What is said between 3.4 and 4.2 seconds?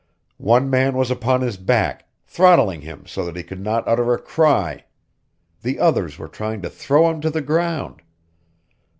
could not utter a